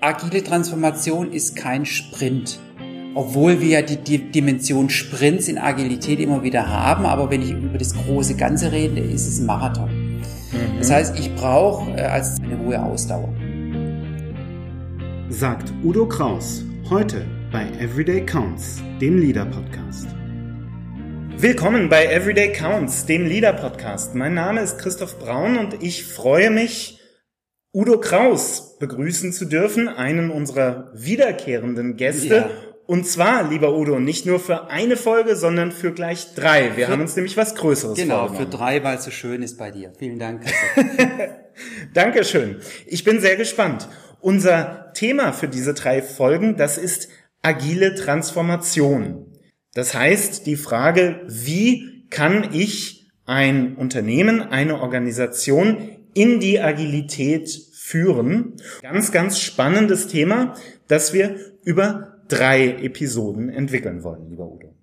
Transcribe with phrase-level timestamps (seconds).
[0.00, 2.60] agile Transformation ist kein Sprint.
[3.14, 7.50] Obwohl wir ja die, die Dimension Sprints in Agilität immer wieder haben, aber wenn ich
[7.50, 9.90] über das große Ganze rede, ist es ein Marathon.
[9.90, 10.78] Mhm.
[10.78, 13.34] Das heißt, ich brauche äh, als eine hohe Ausdauer.
[15.30, 20.06] Sagt Udo Kraus heute bei Everyday Counts, dem Leader Podcast.
[21.36, 24.14] Willkommen bei Everyday Counts, dem Leader Podcast.
[24.14, 26.97] Mein Name ist Christoph Braun und ich freue mich,
[27.78, 32.34] Udo Kraus begrüßen zu dürfen, einen unserer wiederkehrenden Gäste.
[32.34, 32.50] Ja.
[32.86, 36.76] Und zwar, lieber Udo, nicht nur für eine Folge, sondern für gleich drei.
[36.76, 38.38] Wir für, haben uns nämlich was Größeres genau, vorgenommen.
[38.38, 39.92] Genau, für drei, weil es so schön ist bei dir.
[39.96, 40.42] Vielen Dank.
[41.94, 42.56] Dankeschön.
[42.84, 43.88] Ich bin sehr gespannt.
[44.20, 47.08] Unser Thema für diese drei Folgen, das ist
[47.42, 49.38] agile Transformation.
[49.74, 57.48] Das heißt, die Frage, wie kann ich ein Unternehmen, eine Organisation in die Agilität
[57.88, 58.56] führen.
[58.82, 60.54] Ganz, ganz spannendes Thema,
[60.88, 64.74] das wir über drei Episoden entwickeln wollen, lieber Udo.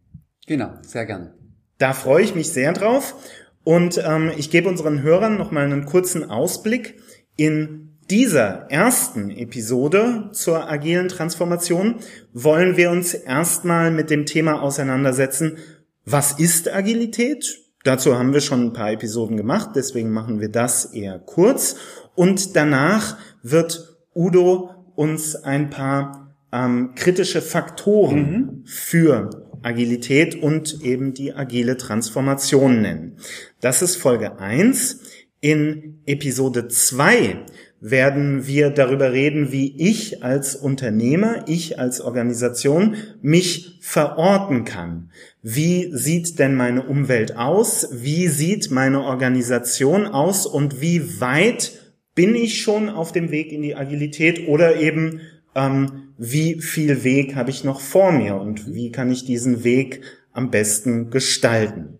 [0.48, 1.34] Genau, sehr gerne.
[1.78, 3.16] Da freue ich mich sehr drauf
[3.64, 6.96] und ähm, ich gebe unseren Hörern noch mal einen kurzen Ausblick.
[7.36, 11.96] In dieser ersten Episode zur agilen Transformation
[12.34, 15.58] wollen wir uns erstmal mit dem Thema auseinandersetzen,
[16.06, 17.65] was ist Agilität?
[17.86, 21.76] Dazu haben wir schon ein paar Episoden gemacht, deswegen machen wir das eher kurz.
[22.16, 28.62] Und danach wird Udo uns ein paar ähm, kritische Faktoren mhm.
[28.66, 29.30] für
[29.62, 33.18] Agilität und eben die agile Transformation nennen.
[33.62, 35.02] Das ist Folge eins.
[35.40, 37.46] In Episode zwei
[37.82, 45.12] werden wir darüber reden, wie ich als Unternehmer, ich als Organisation mich verorten kann.
[45.42, 47.90] Wie sieht denn meine Umwelt aus?
[47.92, 50.46] Wie sieht meine Organisation aus?
[50.46, 51.74] Und wie weit
[52.16, 55.22] bin ich schon auf dem Weg in die Agilität oder eben
[55.54, 60.02] ähm, wie viel Weg habe ich noch vor mir und wie kann ich diesen Weg
[60.32, 62.00] am besten gestalten?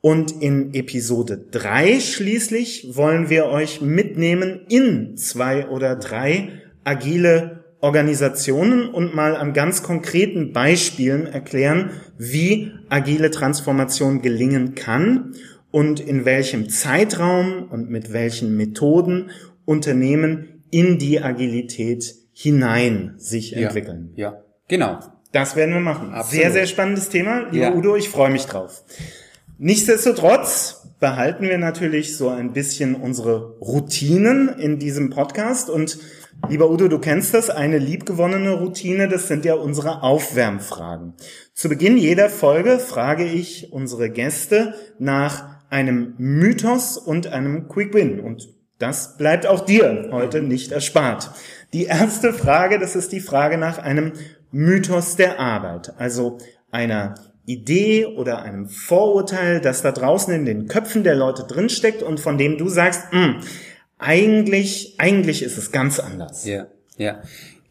[0.00, 6.52] Und in Episode drei schließlich wollen wir euch mitnehmen in zwei oder drei
[6.84, 15.34] agile Organisationen und mal an ganz konkreten Beispielen erklären, wie agile Transformation gelingen kann
[15.70, 19.30] und in welchem Zeitraum und mit welchen Methoden
[19.64, 24.12] Unternehmen in die Agilität hinein sich entwickeln.
[24.14, 24.44] Ja, ja.
[24.68, 25.00] genau.
[25.32, 26.14] Das werden wir machen.
[26.14, 26.42] Absolut.
[26.42, 27.48] Sehr, sehr spannendes Thema.
[27.50, 27.74] Lieber ja.
[27.74, 28.82] Udo, ich freue mich drauf.
[29.60, 35.98] Nichtsdestotrotz behalten wir natürlich so ein bisschen unsere Routinen in diesem Podcast und
[36.48, 41.14] Lieber Udo, du kennst das, eine liebgewonnene Routine, das sind ja unsere Aufwärmfragen.
[41.52, 48.20] Zu Beginn jeder Folge frage ich unsere Gäste nach einem Mythos und einem Quick Win.
[48.20, 51.32] Und das bleibt auch dir heute nicht erspart.
[51.72, 54.12] Die erste Frage, das ist die Frage nach einem
[54.52, 56.38] Mythos der Arbeit, also
[56.70, 57.16] einer
[57.48, 62.36] Idee oder einem Vorurteil, das da draußen in den Köpfen der Leute drinsteckt und von
[62.36, 63.36] dem du sagst, hm,
[63.98, 66.44] eigentlich, eigentlich ist es ganz anders.
[66.44, 66.66] Ja,
[66.98, 67.22] ja.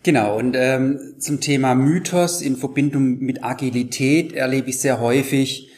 [0.01, 5.69] Genau, und ähm, zum Thema Mythos in Verbindung mit Agilität erlebe ich sehr häufig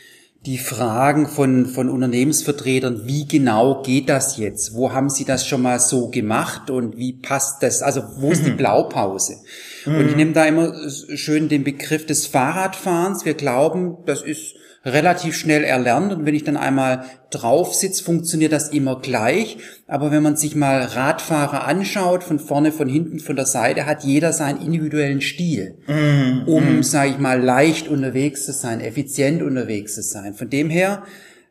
[0.45, 4.73] die Fragen von, von Unternehmensvertretern, wie genau geht das jetzt?
[4.73, 7.81] Wo haben Sie das schon mal so gemacht und wie passt das?
[7.81, 8.57] Also wo ist die mhm.
[8.57, 9.37] Blaupause?
[9.85, 9.95] Mhm.
[9.95, 13.25] Und ich nehme da immer schön den Begriff des Fahrradfahrens.
[13.25, 18.53] Wir glauben, das ist relativ schnell erlernt und wenn ich dann einmal drauf sitze, funktioniert
[18.53, 19.57] das immer gleich.
[19.87, 24.03] Aber wenn man sich mal Radfahrer anschaut, von vorne, von hinten, von der Seite, hat
[24.03, 26.83] jeder seinen individuellen Stil, mm, um, mm.
[26.83, 30.33] sage ich mal, leicht unterwegs zu sein, effizient unterwegs zu sein.
[30.33, 31.03] Von dem her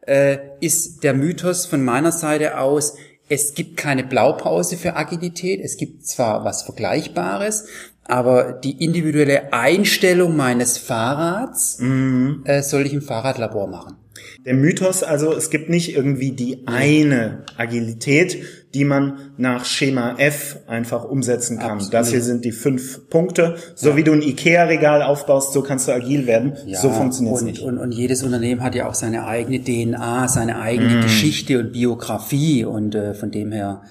[0.07, 2.95] äh, ist der Mythos von meiner Seite aus,
[3.29, 5.61] es gibt keine Blaupause für Agilität.
[5.63, 7.67] Es gibt zwar was Vergleichbares,
[8.09, 12.43] aber die individuelle Einstellung meines Fahrrads mhm.
[12.45, 13.97] äh, soll ich im Fahrradlabor machen.
[14.45, 18.39] Der Mythos, also es gibt nicht irgendwie die eine Agilität,
[18.75, 21.73] die man nach Schema F einfach umsetzen kann.
[21.73, 21.95] Absolut.
[21.95, 23.57] Das hier sind die fünf Punkte.
[23.75, 23.97] So ja.
[23.97, 26.57] wie du ein Ikea-Regal aufbaust, so kannst du agil werden.
[26.67, 27.63] Ja, so funktioniert es nicht.
[27.63, 31.03] Und, und jedes Unternehmen hat ja auch seine eigene DNA, seine eigene mm.
[31.03, 32.65] Geschichte und Biografie.
[32.65, 33.83] Und äh, von dem her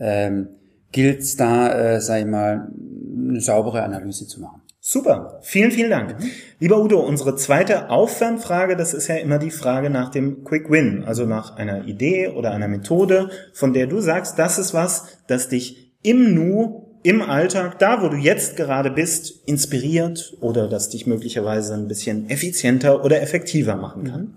[0.00, 0.48] ähm,
[0.94, 2.68] gilt es da, äh, sag ich mal,
[3.28, 4.62] eine saubere Analyse zu machen.
[4.80, 6.20] Super, vielen, vielen Dank.
[6.20, 6.30] Mhm.
[6.60, 11.02] Lieber Udo, unsere zweite Aufwärmfrage, das ist ja immer die Frage nach dem Quick Win,
[11.04, 15.48] also nach einer Idee oder einer Methode, von der du sagst, das ist was, das
[15.48, 21.06] dich im Nu, im Alltag, da wo du jetzt gerade bist, inspiriert oder das dich
[21.06, 24.20] möglicherweise ein bisschen effizienter oder effektiver machen kann.
[24.20, 24.34] Mhm.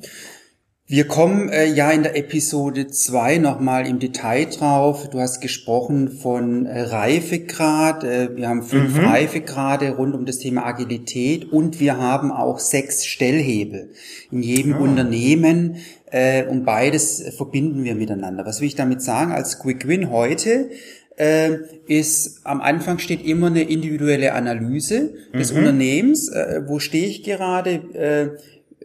[0.90, 5.10] Wir kommen äh, ja in der Episode 2 nochmal im Detail drauf.
[5.10, 8.06] Du hast gesprochen von äh, Reifegrad.
[8.06, 9.04] Äh, wir haben fünf mhm.
[9.04, 13.90] Reifegrade rund um das Thema Agilität und wir haben auch sechs Stellhebel
[14.32, 14.84] in jedem oh.
[14.84, 15.76] Unternehmen
[16.10, 18.46] äh, und beides verbinden wir miteinander.
[18.46, 19.34] Was will ich damit sagen?
[19.34, 20.70] Als Quick Win heute
[21.18, 21.58] äh,
[21.88, 25.58] ist am Anfang steht immer eine individuelle Analyse des mhm.
[25.58, 26.30] Unternehmens.
[26.30, 28.38] Äh, wo stehe ich gerade?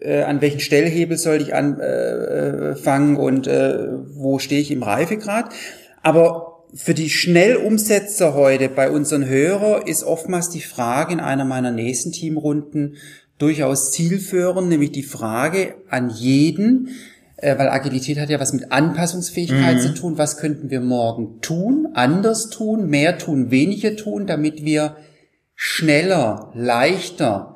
[0.02, 4.82] Äh, äh, an welchen Stellhebel soll ich anfangen äh, und äh, wo stehe ich im
[4.82, 5.50] Reifegrad.
[6.02, 11.70] Aber für die Schnellumsetzer heute bei unseren Hörern ist oftmals die Frage in einer meiner
[11.70, 12.96] nächsten Teamrunden
[13.38, 16.90] durchaus zielführend, nämlich die Frage an jeden,
[17.36, 19.80] äh, weil Agilität hat ja was mit Anpassungsfähigkeit mhm.
[19.80, 20.18] zu tun.
[20.18, 24.96] Was könnten wir morgen tun, anders tun, mehr tun, weniger tun, damit wir
[25.54, 27.51] schneller, leichter,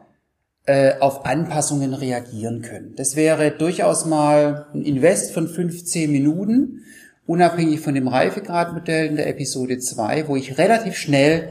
[0.66, 2.94] äh, auf Anpassungen reagieren können.
[2.96, 6.82] Das wäre durchaus mal ein Invest von 15 Minuten,
[7.26, 11.50] unabhängig von dem Reifegradmodell in der Episode 2, wo ich relativ schnell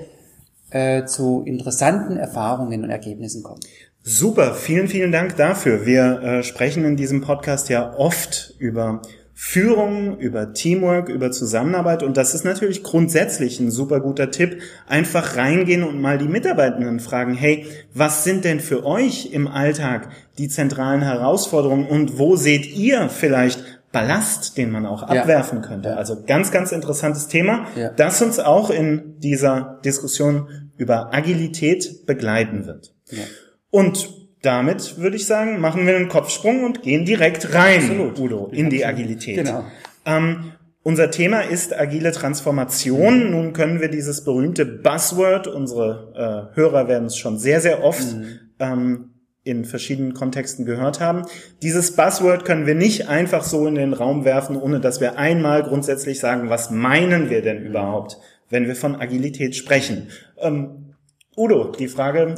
[0.72, 3.60] äh, zu interessanten Erfahrungen und Ergebnissen komme.
[4.04, 5.86] Super, vielen, vielen Dank dafür.
[5.86, 9.02] Wir äh, sprechen in diesem Podcast ja oft über
[9.38, 12.04] Führung, über Teamwork, über Zusammenarbeit.
[12.04, 14.62] Und das ist natürlich grundsätzlich ein super guter Tipp.
[14.88, 20.08] Einfach reingehen und mal die Mitarbeitenden fragen, hey, was sind denn für euch im Alltag
[20.38, 23.62] die zentralen Herausforderungen und wo seht ihr vielleicht
[23.92, 25.68] Ballast, den man auch abwerfen ja.
[25.68, 25.98] könnte?
[25.98, 27.90] Also ganz, ganz interessantes Thema, ja.
[27.90, 32.94] das uns auch in dieser Diskussion über Agilität begleiten wird.
[33.12, 33.24] Ja.
[33.70, 38.20] Und damit würde ich sagen, machen wir einen Kopfsprung und gehen direkt rein, Absolut.
[38.20, 39.38] Udo, in die Agilität.
[39.38, 39.66] Genau.
[40.06, 40.52] Ähm,
[40.84, 43.26] unser Thema ist agile Transformation.
[43.26, 43.32] Mhm.
[43.32, 48.16] Nun können wir dieses berühmte Buzzword, unsere äh, Hörer werden es schon sehr, sehr oft
[48.16, 48.40] mhm.
[48.60, 49.10] ähm,
[49.44, 51.24] in verschiedenen Kontexten gehört haben.
[51.62, 55.64] Dieses Buzzword können wir nicht einfach so in den Raum werfen, ohne dass wir einmal
[55.64, 58.18] grundsätzlich sagen, was meinen wir denn überhaupt,
[58.50, 60.10] wenn wir von Agilität sprechen.
[60.40, 60.94] Ähm,
[61.38, 62.36] Udo, die Frage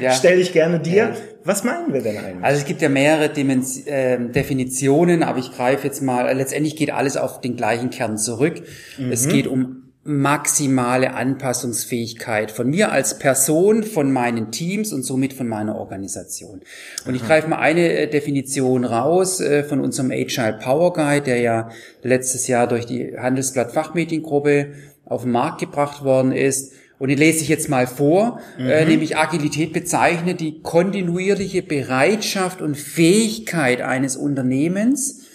[0.00, 0.12] ja.
[0.12, 0.96] stelle ich gerne dir.
[0.96, 1.16] Ja.
[1.44, 2.44] Was meinen wir denn eigentlich?
[2.44, 6.90] Also es gibt ja mehrere Dimens äh, Definitionen, aber ich greife jetzt mal, letztendlich geht
[6.90, 8.62] alles auf den gleichen Kern zurück.
[8.98, 9.12] Mhm.
[9.12, 15.46] Es geht um maximale Anpassungsfähigkeit von mir als Person, von meinen Teams und somit von
[15.46, 16.60] meiner Organisation.
[17.04, 17.14] Und Aha.
[17.14, 21.68] ich greife mal eine äh, Definition raus äh, von unserem Agile Power Guide, der ja
[22.02, 24.72] letztes Jahr durch die Handelsblatt Fachmediengruppe
[25.04, 26.72] auf den Markt gebracht worden ist.
[26.98, 28.68] Und die lese ich jetzt mal vor, äh, mhm.
[28.68, 35.26] äh, nämlich Agilität bezeichnet die kontinuierliche Bereitschaft und Fähigkeit eines Unternehmens,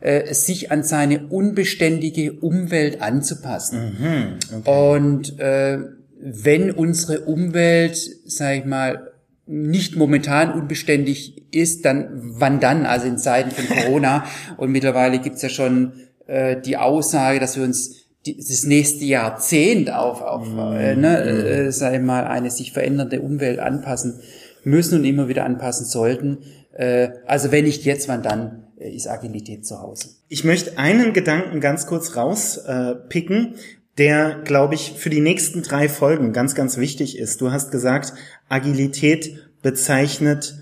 [0.00, 3.96] äh, sich an seine unbeständige Umwelt anzupassen.
[3.98, 4.60] Mhm.
[4.60, 4.94] Okay.
[4.94, 5.78] Und äh,
[6.20, 9.12] wenn unsere Umwelt, sag ich mal,
[9.46, 12.86] nicht momentan unbeständig ist, dann wann dann?
[12.86, 14.24] Also in Zeiten von Corona.
[14.56, 15.92] und mittlerweile gibt's ja schon
[16.26, 21.68] äh, die Aussage, dass wir uns das nächste Jahrzehnt auf, auf mm, äh, ne, äh,
[21.68, 24.20] ich mal, eine sich verändernde Umwelt anpassen
[24.64, 26.38] müssen und immer wieder anpassen sollten.
[26.72, 30.10] Äh, also wenn nicht jetzt, wann dann äh, ist Agilität zu Hause.
[30.28, 33.58] Ich möchte einen Gedanken ganz kurz rauspicken, äh,
[33.98, 37.40] der, glaube ich, für die nächsten drei Folgen ganz, ganz wichtig ist.
[37.40, 38.14] Du hast gesagt,
[38.48, 40.54] Agilität bezeichnet,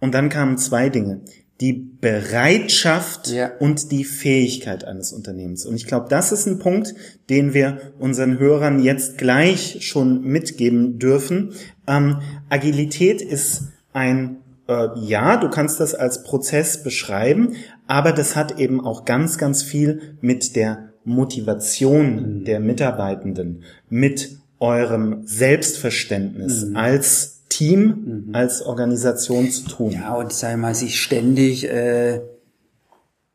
[0.00, 1.20] und dann kamen zwei Dinge
[1.62, 3.52] die Bereitschaft ja.
[3.60, 5.64] und die Fähigkeit eines Unternehmens.
[5.64, 6.92] Und ich glaube, das ist ein Punkt,
[7.30, 11.54] den wir unseren Hörern jetzt gleich schon mitgeben dürfen.
[11.86, 17.54] Ähm, Agilität ist ein, äh, ja, du kannst das als Prozess beschreiben,
[17.86, 22.44] aber das hat eben auch ganz, ganz viel mit der Motivation mhm.
[22.44, 26.76] der Mitarbeitenden, mit eurem Selbstverständnis mhm.
[26.76, 28.34] als Team, mhm.
[28.34, 29.92] als Organisation zu tun.
[29.92, 32.16] Ja, und sei mal, sich ständig, äh,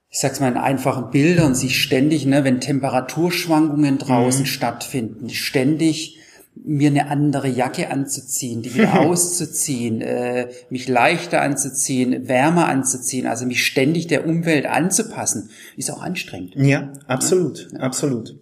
[0.09, 4.47] ich sag's mal in einfachen Bildern, sich ständig, ne, wenn Temperaturschwankungen draußen mhm.
[4.47, 6.19] stattfinden, ständig
[6.65, 13.45] mir eine andere Jacke anzuziehen, die wieder auszuziehen, äh, mich leichter anzuziehen, wärmer anzuziehen, also
[13.45, 16.55] mich ständig der Umwelt anzupassen, ist auch anstrengend.
[16.55, 17.79] Ja, absolut, ja.
[17.79, 18.39] absolut.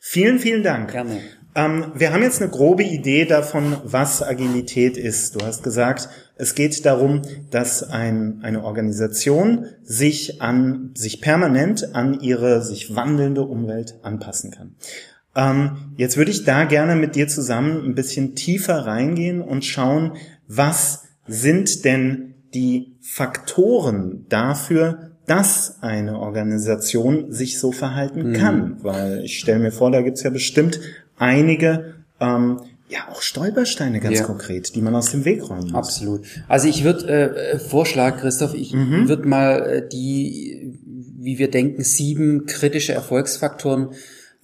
[0.00, 0.90] Vielen, vielen Dank.
[0.90, 1.20] Gerne.
[1.54, 5.34] Ähm, wir haben jetzt eine grobe Idee davon, was Agilität ist.
[5.36, 12.20] Du hast gesagt, es geht darum, dass ein, eine Organisation sich an, sich permanent an
[12.20, 14.74] ihre sich wandelnde Umwelt anpassen kann.
[15.34, 20.12] Ähm, jetzt würde ich da gerne mit dir zusammen ein bisschen tiefer reingehen und schauen,
[20.48, 28.32] was sind denn die Faktoren dafür, dass eine Organisation sich so verhalten mhm.
[28.34, 28.76] kann.
[28.82, 30.80] Weil ich stelle mir vor, da gibt's ja bestimmt
[31.22, 34.24] einige ähm, ja auch Stolpersteine ganz ja.
[34.24, 35.74] konkret, die man aus dem Weg räumen muss.
[35.74, 36.26] Absolut.
[36.48, 39.08] Also ich würde äh, vorschlagen, Christoph, ich mhm.
[39.08, 40.78] würde mal äh, die,
[41.18, 43.90] wie wir denken, sieben kritische Erfolgsfaktoren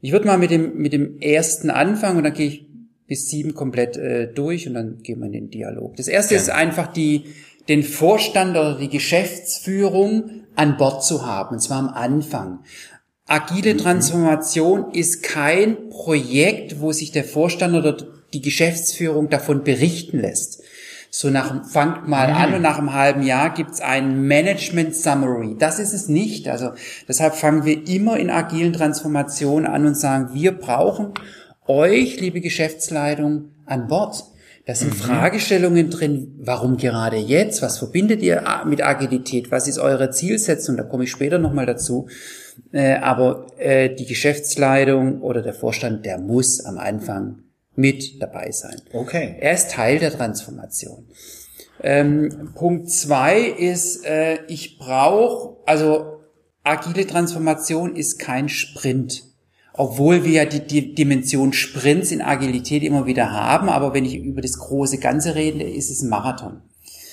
[0.00, 2.68] ich würde mal mit dem, mit dem ersten anfangen und dann gehe ich
[3.08, 5.96] bis sieben komplett äh, durch und dann gehen wir in den Dialog.
[5.96, 6.40] Das erste ja.
[6.40, 7.24] ist einfach die,
[7.68, 12.60] den Vorstand oder die Geschäftsführung an Bord zu haben, und zwar am Anfang.
[13.28, 13.78] Agile mhm.
[13.78, 17.96] Transformation ist kein Projekt, wo sich der Vorstand oder
[18.32, 20.62] die Geschäftsführung davon berichten lässt.
[21.10, 25.56] So nach, fangt mal an und nach einem halben Jahr gibt's ein Management Summary.
[25.58, 26.48] Das ist es nicht.
[26.48, 26.70] Also
[27.06, 31.12] deshalb fangen wir immer in agilen Transformationen an und sagen, wir brauchen
[31.66, 34.24] euch, liebe Geschäftsleitung, an Bord.
[34.66, 34.96] Da sind mhm.
[34.96, 37.62] Fragestellungen drin, warum gerade jetzt?
[37.62, 39.50] Was verbindet ihr mit Agilität?
[39.50, 40.76] Was ist eure Zielsetzung?
[40.76, 42.08] Da komme ich später nochmal dazu.
[42.72, 48.76] Äh, aber äh, die Geschäftsleitung oder der Vorstand, der muss am Anfang mit dabei sein.
[48.92, 49.36] Okay.
[49.40, 51.06] Er ist Teil der Transformation.
[51.80, 56.20] Ähm, Punkt zwei ist, äh, ich brauche, also
[56.64, 59.24] agile Transformation ist kein Sprint.
[59.74, 64.16] Obwohl wir ja die, die Dimension Sprints in Agilität immer wieder haben, aber wenn ich
[64.16, 66.62] über das große Ganze rede, ist es ein Marathon.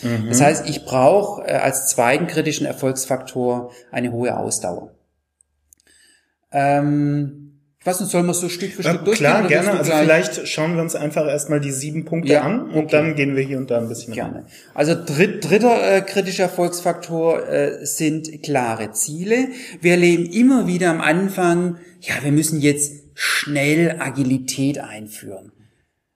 [0.02, 0.30] Mhm.
[0.30, 4.95] Das heißt, ich brauche äh, als zweiten kritischen Erfolgsfaktor eine hohe Ausdauer.
[6.56, 7.42] Ähm,
[7.80, 9.28] ich weiß nicht, sollen wir so Stück für Stück ja, durchgehen?
[9.28, 9.72] Klar, gerne.
[9.74, 12.88] Also vielleicht schauen wir uns einfach erstmal die sieben Punkte ja, an und okay.
[12.90, 14.38] dann gehen wir hier und da ein bisschen Gerne.
[14.38, 14.46] Rein.
[14.74, 19.50] Also dritt, dritter äh, kritischer Erfolgsfaktor äh, sind klare Ziele.
[19.82, 25.52] Wir erleben immer wieder am Anfang, ja, wir müssen jetzt schnell Agilität einführen.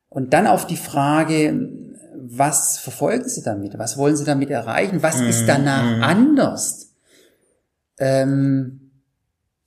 [0.08, 1.70] Und dann auf die Frage,
[2.16, 3.78] was verfolgen Sie damit?
[3.78, 5.04] Was wollen Sie damit erreichen?
[5.04, 5.28] Was mhm.
[5.28, 6.04] ist danach mhm.
[6.04, 6.96] anders?
[8.00, 8.89] Ähm,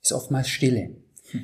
[0.03, 0.91] ist oftmals Stille.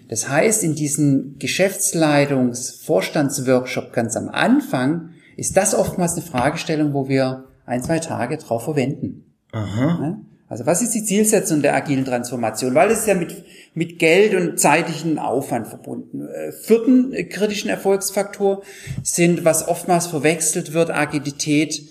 [0.08, 7.46] Das heißt, in diesem Geschäftsleitungs-Vorstandsworkshop ganz am Anfang ist das oftmals eine Fragestellung, wo wir
[7.66, 9.34] ein, zwei Tage drauf verwenden.
[9.51, 10.20] Aha.
[10.48, 12.74] Also was ist die Zielsetzung der agilen Transformation?
[12.75, 16.28] Weil es ja mit, mit Geld und zeitlichen Aufwand verbunden.
[16.28, 18.63] Äh, vierten kritischen Erfolgsfaktor
[19.04, 21.84] sind, was oftmals verwechselt wird, Agilität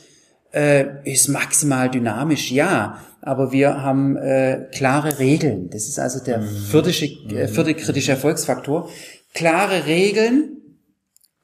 [0.53, 5.71] äh, ist maximal dynamisch, ja, aber wir haben äh, klare Regeln.
[5.71, 8.89] Das ist also der vierte, äh, vierte kritische Erfolgsfaktor.
[9.35, 10.57] Klare Regeln,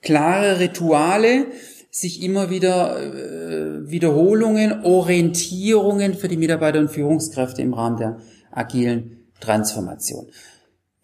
[0.00, 1.46] klare Rituale,
[1.90, 8.18] sich immer wieder äh, Wiederholungen, Orientierungen für die Mitarbeiter und Führungskräfte im Rahmen der
[8.50, 10.26] agilen Transformation.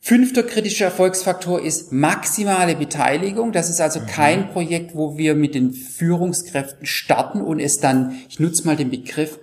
[0.02, 3.52] Fünfter kritischer Erfolgsfaktor ist maximale Beteiligung.
[3.52, 4.06] Das ist also mhm.
[4.06, 8.90] kein Projekt, wo wir mit den Führungskräften starten und es dann, ich nutze mal den
[8.90, 9.38] Begriff,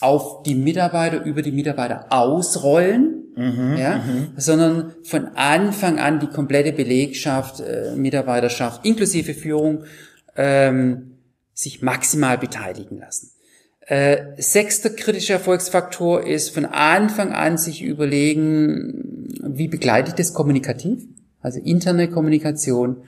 [0.00, 4.32] auf die Mitarbeiter, über die Mitarbeiter ausrollen, mhm, ja, mhm.
[4.36, 9.84] sondern von Anfang an die komplette Belegschaft, äh, Mitarbeiterschaft inklusive Führung
[10.36, 11.18] ähm,
[11.54, 13.30] sich maximal beteiligen lassen.
[13.86, 21.02] Äh, sechster kritischer Erfolgsfaktor ist von Anfang an sich überlegen, wie begleite ich das kommunikativ?
[21.42, 23.04] Also interne Kommunikation,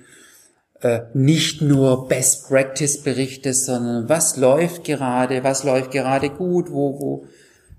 [0.83, 7.00] äh, nicht nur Best Practice Berichte, sondern was läuft gerade, was läuft gerade gut, wo,
[7.00, 7.25] wo,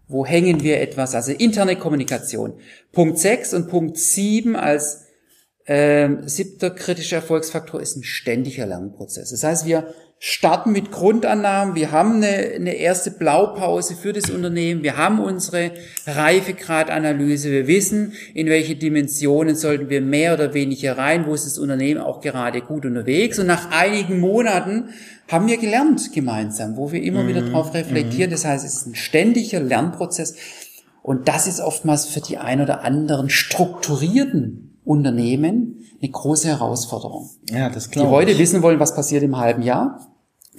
[0.07, 2.53] wo hängen wir etwas, also interne Kommunikation.
[2.91, 5.03] Punkt 6 und Punkt 7 als
[5.65, 9.29] äh, siebter kritischer Erfolgsfaktor ist ein ständiger Lernprozess.
[9.29, 11.75] Das heißt, wir starten mit Grundannahmen.
[11.75, 14.81] Wir haben eine, eine erste Blaupause für das Unternehmen.
[14.81, 15.71] Wir haben unsere
[16.07, 17.51] Reifegradanalyse.
[17.51, 21.27] Wir wissen, in welche Dimensionen sollten wir mehr oder weniger rein.
[21.27, 23.37] Wo ist das Unternehmen auch gerade gut unterwegs?
[23.37, 24.89] Und nach einigen Monaten
[25.27, 27.27] haben wir gelernt gemeinsam, wo wir immer mhm.
[27.27, 28.31] wieder drauf reflektieren.
[28.31, 28.33] Mhm.
[28.33, 30.35] Das heißt, es ist ein ständiger Lernprozess.
[31.03, 37.29] Und das ist oftmals für die ein oder anderen strukturierten Unternehmen eine große Herausforderung.
[37.49, 38.39] Ja, das glaube Die heute ich.
[38.39, 40.07] wissen wollen, was passiert im halben Jahr.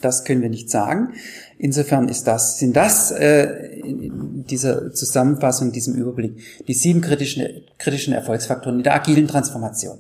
[0.01, 1.15] Das können wir nicht sagen.
[1.59, 7.45] Insofern ist das, sind das äh, in dieser Zusammenfassung, in diesem Überblick, die sieben kritischen,
[7.79, 9.99] kritischen Erfolgsfaktoren in der agilen Transformation.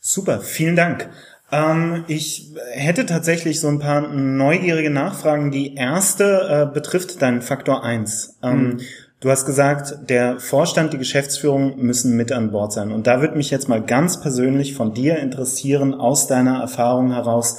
[0.00, 1.10] Super, vielen Dank.
[1.52, 5.50] Ähm, ich hätte tatsächlich so ein paar neugierige Nachfragen.
[5.50, 8.36] Die erste äh, betrifft deinen Faktor eins.
[8.42, 8.80] Ähm, mhm.
[9.20, 12.92] Du hast gesagt, der Vorstand, die Geschäftsführung müssen mit an Bord sein.
[12.92, 17.58] Und da würde mich jetzt mal ganz persönlich von dir interessieren, aus deiner Erfahrung heraus,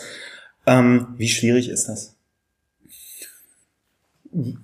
[0.69, 2.17] Ähm, wie schwierig ist das?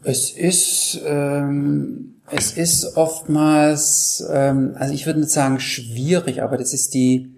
[0.04, 6.74] Es ist, ähm, es ist oftmals, ähm, also ich würde nicht sagen schwierig, aber das
[6.74, 7.32] ist die,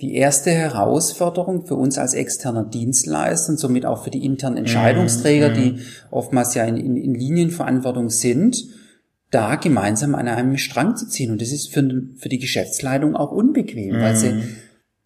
[0.00, 5.48] die erste Herausforderung für uns als externer Dienstleister und somit auch für die internen Entscheidungsträger,
[5.50, 5.54] Mhm.
[5.54, 5.78] die
[6.12, 8.56] oftmals ja in, in, in Linienverantwortung sind,
[9.34, 11.30] da gemeinsam an einem Strang zu ziehen.
[11.30, 11.82] Und das ist für,
[12.16, 14.42] für die Geschäftsleitung auch unbequem, weil sie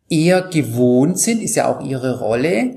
[0.09, 2.77] eher gewohnt sind, ist ja auch ihre Rolle,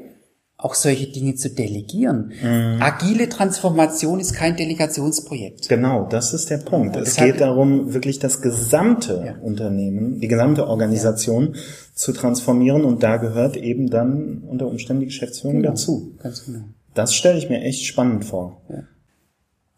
[0.58, 2.32] auch solche Dinge zu delegieren.
[2.80, 5.68] Agile Transformation ist kein Delegationsprojekt.
[5.70, 6.96] Genau, das ist der Punkt.
[6.96, 9.36] Und es geht darum, wirklich das gesamte Ja.
[9.42, 11.56] Unternehmen, die gesamte Organisation
[11.96, 16.16] zu transformieren und da gehört eben dann unter Umständen die Geschäftsführung dazu.
[16.22, 16.60] Ganz genau.
[16.94, 18.62] Das stelle ich mir echt spannend vor.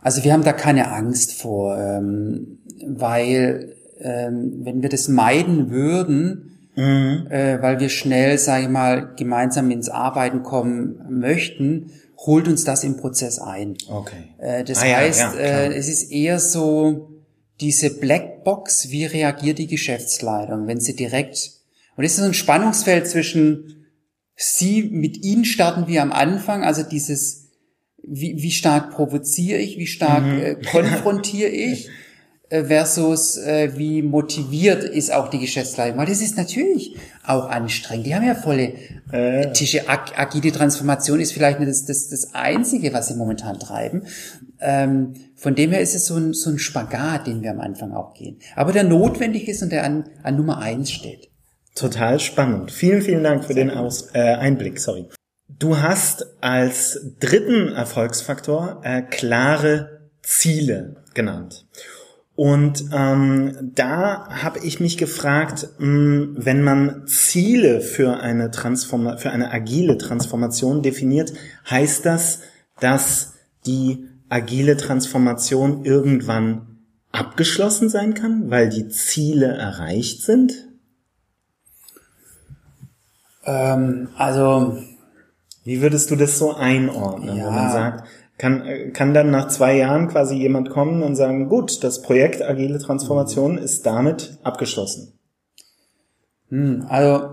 [0.04, 6.50] Also wir haben da keine Angst vor, ähm, weil ähm, wenn wir das meiden würden,
[6.76, 12.84] äh, weil wir schnell, sage ich mal, gemeinsam ins Arbeiten kommen möchten, holt uns das
[12.84, 13.76] im Prozess ein.
[13.88, 14.30] Okay.
[14.40, 15.42] Äh, das Ah ja, heißt, ja, klar.
[15.44, 17.12] äh, es ist eher so
[17.62, 21.52] diese Blackbox, wie reagiert die Geschäftsleitung, wenn sie direkt,
[21.96, 23.86] und es ist so ein Spannungsfeld zwischen
[24.36, 27.43] sie, mit ihnen starten wir am Anfang, also dieses,
[28.04, 30.40] wie, wie stark provoziere ich, wie stark Mhm.
[30.40, 31.90] äh, konfrontiere ich,
[32.50, 35.98] äh, versus äh, wie motiviert ist auch die Geschäftsleitung.
[35.98, 36.96] Weil das ist natürlich
[37.26, 38.06] auch anstrengend.
[38.06, 38.74] Die haben ja volle
[39.12, 39.90] äh, Tische.
[39.90, 44.04] Ag agile Transformation ist vielleicht nicht das, das, das Einzige, was sie momentan treiben.
[44.60, 47.92] Ähm, von dem her ist es so ein, so ein Spagat, den wir am Anfang
[47.94, 48.38] auch gehen.
[48.56, 51.30] Aber der notwendig ist und der an, an Nummer eins steht.
[51.76, 52.72] Total spannend.
[52.72, 54.80] Vielen, vielen Dank für den Aus äh, Einblick.
[54.80, 55.08] Sorry.
[55.60, 61.66] Du hast als dritten Erfolgsfaktor äh, klare Ziele genannt.
[62.36, 69.30] Und ähm, da habe ich mich gefragt, mh, wenn man Ziele für eine Transforma für
[69.30, 71.34] eine agile Transformation definiert,
[71.70, 72.40] heißt das,
[72.80, 73.34] dass
[73.68, 76.80] die agile Transformation irgendwann
[77.12, 80.54] abgeschlossen sein kann, weil die Ziele erreicht sind?
[83.46, 84.82] Ähm, also
[85.64, 87.46] Wie würdest du das so einordnen, Ja.
[87.48, 88.04] wenn man sagt,
[88.38, 92.80] kann, kann dann nach zwei Jahren quasi jemand kommen und sagen, gut, das Projekt Agile
[92.80, 95.14] Transformation ist damit abgeschlossen?
[96.88, 97.30] Also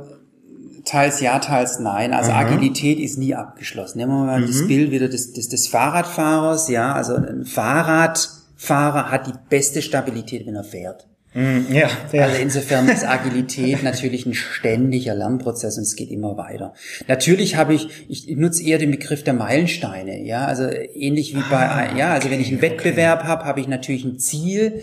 [0.84, 2.12] teils ja, teils nein.
[2.14, 3.98] Also Agilität ist nie abgeschlossen.
[3.98, 6.68] Nehmen wir mal das Bild wieder des, des, des Fahrradfahrers.
[6.68, 11.06] Ja, also ein Fahrradfahrer hat die beste Stabilität, wenn er fährt.
[11.32, 12.24] Ja, ja.
[12.24, 16.74] Also insofern ist Agilität natürlich ein ständiger Lernprozess und es geht immer weiter.
[17.06, 21.90] Natürlich habe ich, ich nutze eher den Begriff der Meilensteine, ja, also ähnlich wie bei,
[21.96, 24.82] ja, also wenn ich einen Wettbewerb habe, habe ich natürlich ein Ziel,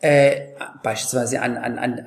[0.00, 0.32] äh,
[0.82, 2.00] beispielsweise an, an, an,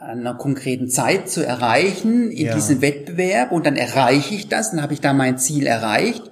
[0.00, 2.54] an einer konkreten Zeit zu erreichen in Ja.
[2.54, 6.22] diesem Wettbewerb und dann erreiche ich das, dann habe ich da mein Ziel erreicht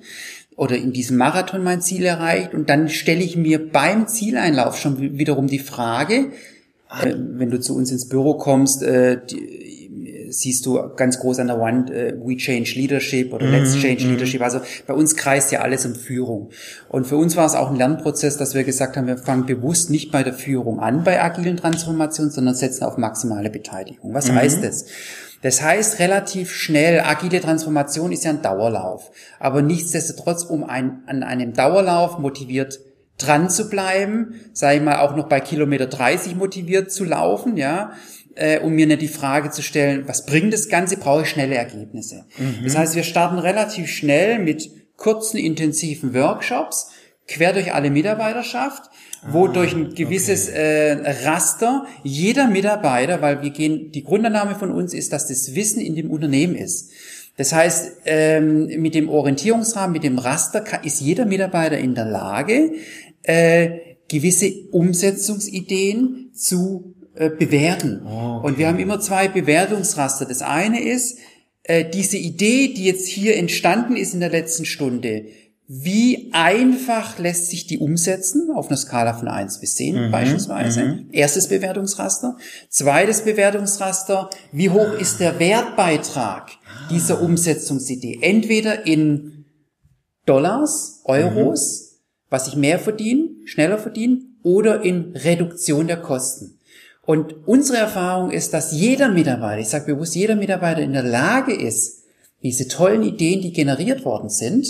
[0.57, 5.01] oder in diesem Marathon mein Ziel erreicht und dann stelle ich mir beim Zieleinlauf schon
[5.01, 6.27] wi- wiederum die Frage,
[6.91, 9.67] äh, wenn du zu uns ins Büro kommst, äh, die,
[10.31, 14.43] siehst du ganz groß an der Wand äh, We Change Leadership oder Let's Change Leadership.
[14.43, 16.51] Also bei uns kreist ja alles um Führung.
[16.89, 19.91] Und für uns war es auch ein Lernprozess, dass wir gesagt haben, wir fangen bewusst
[19.91, 24.15] nicht bei der Führung an bei agilen Transformationen, sondern setzen auf maximale Beteiligung.
[24.15, 24.87] Was heißt das?
[25.43, 29.11] Das heißt relativ schnell, agile Transformation ist ja ein Dauerlauf.
[29.39, 32.81] Aber nichtsdestotrotz, um ein, an einem Dauerlauf motiviert
[33.19, 37.93] dran zu bleiben, sage ich mal, auch noch bei Kilometer 30 motiviert zu laufen, ja,
[38.35, 41.55] äh, um mir nicht die Frage zu stellen, was bringt das Ganze, brauche ich schnelle
[41.55, 42.27] Ergebnisse.
[42.65, 46.91] Das heißt, wir starten relativ schnell mit kurzen, intensiven Workshops,
[47.27, 48.91] quer durch alle Mitarbeiterschaft,
[49.29, 54.95] wo durch ein gewisses äh, Raster jeder Mitarbeiter, weil wir gehen, die Grundannahme von uns
[54.95, 56.91] ist, dass das Wissen in dem Unternehmen ist.
[57.37, 62.07] Das heißt, ähm, mit dem Orientierungsrahmen, mit dem Raster kann, ist jeder Mitarbeiter in der
[62.07, 62.73] Lage,
[63.27, 68.03] äh, gewisse Umsetzungsideen zu äh, bewerten.
[68.43, 70.27] Und wir haben immer zwei Bewertungsraster.
[70.27, 71.19] Das eine ist,
[71.65, 75.27] äh, diese Idee, die jetzt hier entstanden ist in der letzten Stunde,
[75.69, 81.07] wie einfach lässt sich die umsetzen auf einer Skala von 1 bis 10 beispielsweise?
[81.11, 82.37] Erstes Bewertungsraster.
[82.69, 86.53] Zweites Bewertungsraster, wie hoch ist der Wertbeitrag
[86.89, 88.21] dieser Umsetzungsidee?
[88.23, 89.47] Entweder in
[90.25, 91.86] Dollars, Euros,
[92.31, 96.59] was ich mehr verdiene, schneller verdiene, oder in Reduktion der Kosten.
[97.05, 101.55] Und unsere Erfahrung ist, dass jeder Mitarbeiter, ich sage bewusst, jeder Mitarbeiter in der Lage
[101.55, 102.05] ist,
[102.43, 104.67] diese tollen Ideen, die generiert worden sind,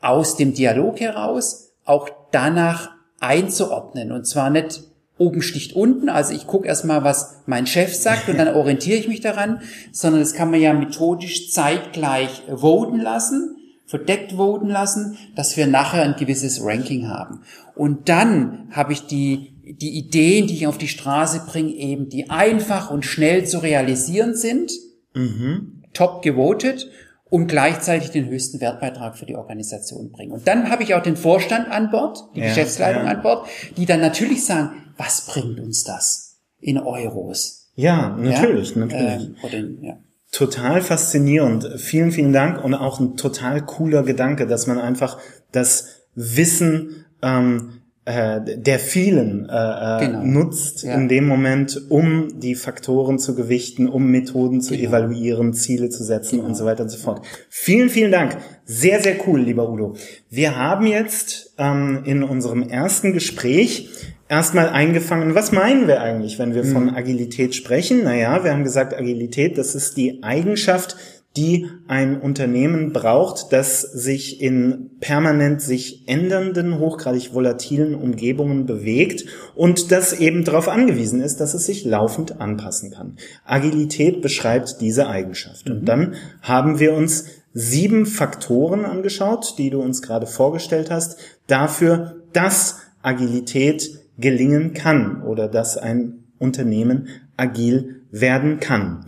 [0.00, 4.12] aus dem Dialog heraus auch danach einzuordnen.
[4.12, 4.82] Und zwar nicht
[5.18, 9.08] oben sticht unten, also ich gucke erstmal, was mein Chef sagt und dann orientiere ich
[9.08, 9.60] mich daran,
[9.92, 13.56] sondern das kann man ja methodisch zeitgleich voten lassen,
[13.90, 17.40] verdeckt voten lassen, dass wir nachher ein gewisses Ranking haben.
[17.74, 22.30] Und dann habe ich die, die Ideen, die ich auf die Straße bringe, eben die
[22.30, 24.70] einfach und schnell zu realisieren sind,
[25.12, 25.82] mhm.
[25.92, 26.88] top gewotet
[27.30, 30.30] und gleichzeitig den höchsten Wertbeitrag für die Organisation bringen.
[30.30, 33.10] Und dann habe ich auch den Vorstand an Bord, die ja, Geschäftsleitung ja.
[33.10, 37.72] an Bord, die dann natürlich sagen, was bringt uns das in Euros?
[37.74, 38.78] Ja, natürlich, ja?
[38.86, 39.30] natürlich.
[39.42, 39.98] Äh, oder, ja.
[40.30, 41.68] Total faszinierend.
[41.76, 45.18] Vielen, vielen Dank und auch ein total cooler Gedanke, dass man einfach
[45.50, 50.22] das Wissen ähm, äh, der vielen äh, äh, genau.
[50.24, 50.94] nutzt ja.
[50.94, 54.88] in dem Moment, um die Faktoren zu gewichten, um Methoden zu genau.
[54.88, 56.48] evaluieren, Ziele zu setzen genau.
[56.48, 57.24] und so weiter und so fort.
[57.48, 58.38] Vielen, vielen Dank.
[58.64, 59.96] Sehr, sehr cool, lieber Udo.
[60.30, 63.90] Wir haben jetzt ähm, in unserem ersten Gespräch
[64.30, 66.94] erstmal eingefangen, was meinen wir eigentlich, wenn wir von mhm.
[66.94, 68.04] Agilität sprechen?
[68.04, 70.96] Naja, wir haben gesagt, Agilität, das ist die Eigenschaft,
[71.36, 79.92] die ein Unternehmen braucht, das sich in permanent sich ändernden, hochgradig volatilen Umgebungen bewegt und
[79.92, 83.16] das eben darauf angewiesen ist, dass es sich laufend anpassen kann.
[83.44, 85.68] Agilität beschreibt diese Eigenschaft.
[85.68, 85.74] Mhm.
[85.74, 92.22] Und dann haben wir uns sieben Faktoren angeschaut, die du uns gerade vorgestellt hast, dafür,
[92.32, 99.06] dass Agilität gelingen kann oder dass ein Unternehmen agil werden kann.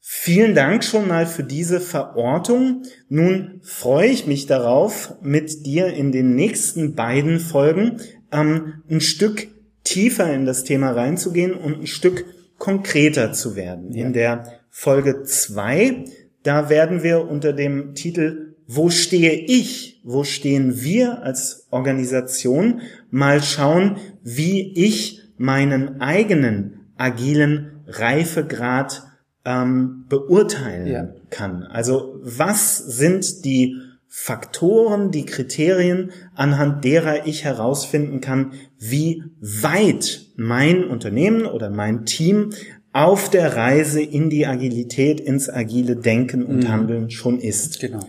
[0.00, 2.82] Vielen Dank schon mal für diese Verortung.
[3.08, 8.00] Nun freue ich mich darauf, mit dir in den nächsten beiden Folgen
[8.32, 9.48] ähm, ein Stück
[9.84, 12.24] tiefer in das Thema reinzugehen und ein Stück
[12.58, 13.92] konkreter zu werden.
[13.92, 14.06] Ja.
[14.06, 16.04] In der Folge zwei,
[16.42, 20.00] da werden wir unter dem Titel Wo stehe ich?
[20.04, 22.82] Wo stehen wir als Organisation?
[23.10, 29.04] Mal schauen, wie ich meinen eigenen agilen Reifegrad
[29.46, 31.08] ähm, beurteilen ja.
[31.30, 31.62] kann.
[31.62, 33.76] Also was sind die
[34.06, 42.50] Faktoren, die Kriterien, anhand derer ich herausfinden kann, wie weit mein Unternehmen oder mein Team
[42.92, 46.68] auf der Reise in die Agilität, ins agile Denken und mhm.
[46.68, 47.80] Handeln schon ist.
[47.80, 48.00] Genau.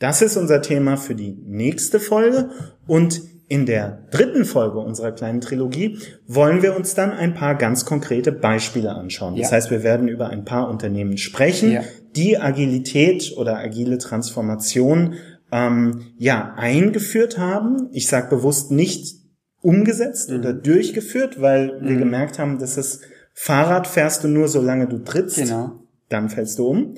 [0.00, 2.50] Das ist unser Thema für die nächste Folge
[2.86, 7.86] und in der dritten Folge unserer kleinen Trilogie wollen wir uns dann ein paar ganz
[7.86, 9.36] konkrete Beispiele anschauen.
[9.36, 9.56] Das ja.
[9.56, 11.82] heißt, wir werden über ein paar Unternehmen sprechen, ja.
[12.14, 15.14] die Agilität oder agile Transformation
[15.50, 17.88] ähm, ja eingeführt haben.
[17.92, 19.16] Ich sage bewusst nicht
[19.62, 20.40] umgesetzt mhm.
[20.40, 21.88] oder durchgeführt, weil mhm.
[21.88, 23.00] wir gemerkt haben, dass es
[23.32, 25.38] Fahrrad fährst du nur, solange du trittst.
[25.38, 25.80] Genau.
[26.08, 26.94] Dann fällst du um.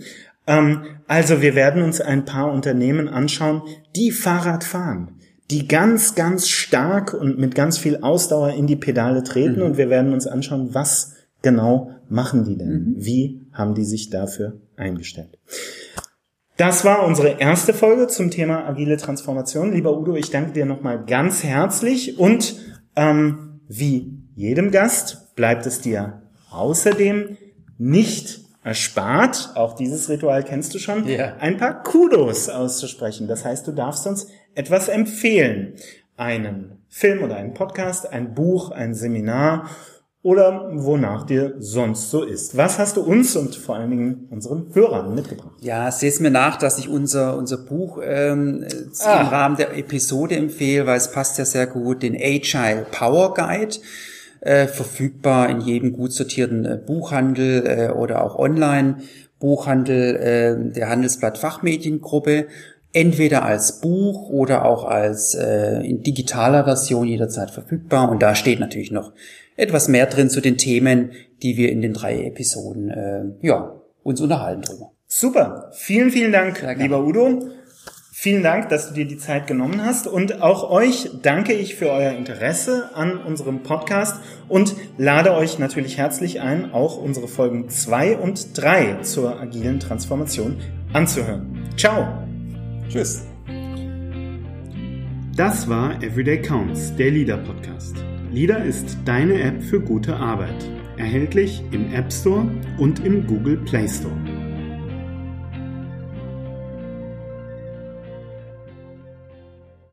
[0.50, 3.62] Ähm, also wir werden uns ein paar Unternehmen anschauen,
[3.96, 5.16] die Fahrrad fahren
[5.50, 9.66] die ganz, ganz stark und mit ganz viel Ausdauer in die Pedale treten mhm.
[9.66, 12.68] und wir werden uns anschauen, was genau machen die denn?
[12.68, 12.94] Mhm.
[12.96, 15.38] Wie haben die sich dafür eingestellt?
[16.56, 19.72] Das war unsere erste Folge zum Thema agile Transformation.
[19.72, 22.54] Lieber Udo, ich danke dir nochmal ganz herzlich und
[22.96, 27.38] ähm, wie jedem Gast bleibt es dir außerdem
[27.78, 31.36] nicht erspart, auch dieses Ritual kennst du schon, yeah.
[31.40, 33.26] ein paar Kudos auszusprechen.
[33.26, 35.74] Das heißt, du darfst uns etwas empfehlen.
[36.16, 39.70] Einen Film oder einen Podcast, ein Buch, ein Seminar
[40.22, 42.54] oder wonach dir sonst so ist.
[42.54, 45.54] Was hast du uns und vor allen Dingen unseren Hörern mitgebracht?
[45.60, 48.66] Ja, seht mir nach, dass ich unser, unser Buch ähm,
[49.02, 49.20] ah.
[49.20, 53.76] im Rahmen der Episode empfehle, weil es passt ja sehr gut, den Agile Power Guide.
[54.42, 58.96] Äh, verfügbar in jedem gut sortierten äh, Buchhandel äh, oder auch online
[59.38, 62.46] Buchhandel äh, der Handelsblatt Fachmediengruppe
[62.94, 68.10] entweder als Buch oder auch als äh, in digitaler Version jederzeit verfügbar.
[68.10, 69.12] Und da steht natürlich noch
[69.56, 71.10] etwas mehr drin zu den Themen,
[71.42, 74.92] die wir in den drei Episoden äh, ja, uns unterhalten drüber.
[75.06, 75.70] Super.
[75.74, 77.50] Vielen, vielen Dank, lieber Udo.
[78.22, 81.88] Vielen Dank, dass du dir die Zeit genommen hast und auch euch danke ich für
[81.88, 88.18] euer Interesse an unserem Podcast und lade euch natürlich herzlich ein, auch unsere Folgen zwei
[88.18, 90.58] und drei zur agilen Transformation
[90.92, 91.66] anzuhören.
[91.78, 92.08] Ciao!
[92.90, 93.24] Tschüss.
[95.34, 97.96] Das war Everyday Counts, der Leader Podcast.
[98.30, 100.70] Leader ist deine App für gute Arbeit.
[100.98, 104.12] Erhältlich im App Store und im Google Play Store.